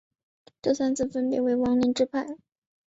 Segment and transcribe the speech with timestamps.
[0.63, 2.39] 这三次分别为王凌之叛。